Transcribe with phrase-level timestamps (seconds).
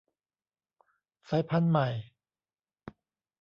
[1.29, 1.89] สายพันธุ์ใหม่